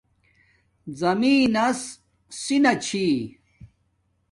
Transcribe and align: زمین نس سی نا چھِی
زمین 0.99 1.43
نس 1.55 1.79
سی 2.41 2.57
نا 2.63 2.71
چھِی 2.85 3.05